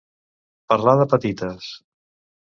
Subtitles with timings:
[0.71, 1.67] Parlar de petites.